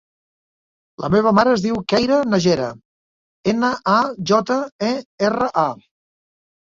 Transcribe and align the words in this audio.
La 1.03 1.09
meva 1.15 1.33
mare 1.39 1.51
es 1.57 1.63
diu 1.65 1.77
Keira 1.93 2.17
Najera: 2.31 2.71
ena, 3.55 3.69
a, 3.97 4.01
jota, 4.33 4.59
e, 4.89 4.91
erra, 5.29 5.51
a. 5.67 5.69